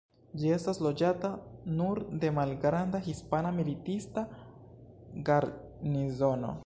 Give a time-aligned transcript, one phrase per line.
[0.43, 1.29] Ĝi estas loĝata
[1.81, 4.25] nur de malgranda hispana militista
[5.31, 6.57] garnizono.